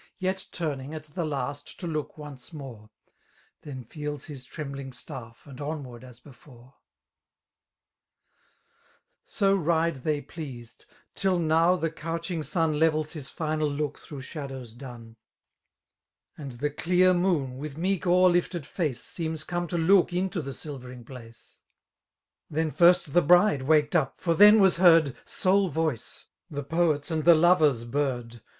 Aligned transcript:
Yet 0.17 0.47
turning, 0.51 0.95
at 0.95 1.03
the 1.03 1.23
laeti 1.23 1.77
to 1.77 1.85
look 1.85 2.17
once 2.17 2.51
more; 2.51 2.89
Then 3.61 3.83
feels 3.83 4.25
his 4.25 4.47
treml^ng^ffft 4.47 5.35
andtmward 5.55 6.03
as 6.03 6.19
before/ 6.19 6.73
So 9.27 9.55
ride 9.55 9.97
they 9.97 10.19
pleased,— 10.21 10.85
tiU 11.15 11.37
now 11.37 11.75
the 11.75 11.91
couching 11.91 12.39
snn 12.39 12.79
I^evek 12.79 13.11
his 13.11 13.29
final 13.29 13.69
look 13.69 13.99
through 13.99 14.21
shadows 14.21 14.73
dun; 14.73 15.17
* 15.71 16.35
And 16.35 16.53
the 16.53 16.71
dear 16.71 17.13
moon, 17.13 17.59
with 17.59 17.77
meek 17.77 18.07
o'er 18.07 18.27
lifted 18.27 18.63
iieuse. 18.63 18.95
Seems 18.95 19.43
come 19.43 19.67
to 19.67 19.77
look 19.77 20.11
into 20.11 20.41
the 20.41 20.53
silvering 20.55 21.05
place. 21.05 21.61
Then 22.49 22.71
first 22.71 23.13
the 23.13 23.21
bride 23.21 23.61
waked 23.61 23.95
up, 23.95 24.19
for 24.19 24.33
then 24.33 24.59
was 24.59 24.77
heard. 24.77 25.15
Sole 25.25 25.69
voke, 25.69 26.25
Uie 26.51 26.67
poet's 26.67 27.11
and 27.11 27.23
the 27.23 27.35
lover's 27.35 27.83
bird. 27.83 28.41